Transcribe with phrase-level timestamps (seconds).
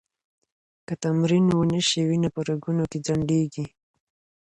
[0.85, 3.65] که تمرین ونه شي، وینه په رګونو کې ځنډېږي.